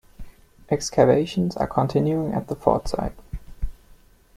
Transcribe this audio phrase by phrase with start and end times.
[0.71, 3.13] Excavations are continuing at the fort site.